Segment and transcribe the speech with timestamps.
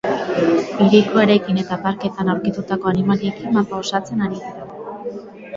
[0.85, 5.21] Hiriko eraikin eta parkeetan aurkitutako animaliekin mapa osatzen ari dira.